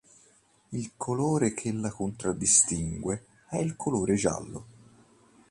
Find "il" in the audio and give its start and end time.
0.71-0.93, 3.59-3.75